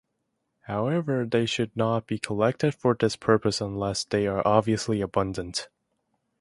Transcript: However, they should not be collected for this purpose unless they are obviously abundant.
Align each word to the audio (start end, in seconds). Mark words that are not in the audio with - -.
However, 0.61 1.27
they 1.27 1.45
should 1.45 1.77
not 1.77 2.07
be 2.07 2.17
collected 2.17 2.73
for 2.73 2.95
this 2.95 3.15
purpose 3.15 3.61
unless 3.61 4.03
they 4.03 4.25
are 4.25 4.41
obviously 4.47 4.99
abundant. 4.99 5.67